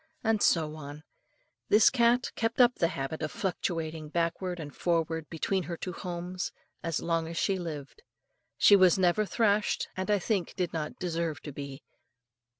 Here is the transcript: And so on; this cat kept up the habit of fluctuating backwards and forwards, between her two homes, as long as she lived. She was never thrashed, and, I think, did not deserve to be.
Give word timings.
And 0.23 0.41
so 0.41 0.73
on; 0.75 1.03
this 1.69 1.91
cat 1.91 2.31
kept 2.33 2.59
up 2.59 2.73
the 2.73 2.87
habit 2.87 3.21
of 3.21 3.31
fluctuating 3.31 4.09
backwards 4.09 4.59
and 4.59 4.75
forwards, 4.75 5.27
between 5.29 5.61
her 5.65 5.77
two 5.77 5.93
homes, 5.93 6.51
as 6.81 7.01
long 7.03 7.27
as 7.27 7.37
she 7.37 7.59
lived. 7.59 8.01
She 8.57 8.75
was 8.75 8.97
never 8.97 9.25
thrashed, 9.27 9.89
and, 9.95 10.09
I 10.09 10.17
think, 10.17 10.55
did 10.55 10.73
not 10.73 10.97
deserve 10.97 11.41
to 11.43 11.51
be. 11.51 11.83